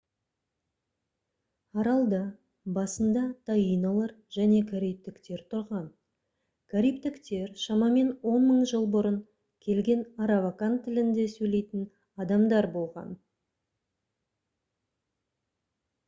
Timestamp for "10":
8.33-8.41